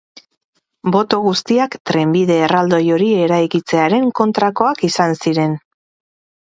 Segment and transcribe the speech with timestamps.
[0.95, 5.57] Boto guztiak trenbide erraldoi hori eraikitzearen kontrakoak izan ziren.